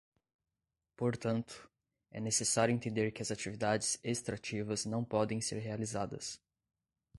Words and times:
Portanto, 0.97 1.69
é 2.09 2.19
necessário 2.19 2.73
entender 2.73 3.11
que 3.11 3.21
as 3.21 3.29
atividades 3.29 3.99
extrativas 4.03 4.83
não 4.83 5.05
podem 5.05 5.39
ser 5.39 5.59
realizadas. 5.59 6.41